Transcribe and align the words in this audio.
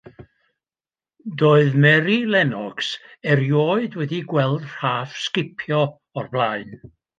Doedd 1.41 1.75
Mary 1.83 2.15
Lennox 2.35 2.79
erioed 3.35 3.93
wedi 3.99 4.21
gweld 4.33 4.65
rhaff 4.73 5.21
sgipio 5.27 5.83
o'r 6.19 6.33
blaen. 6.35 6.71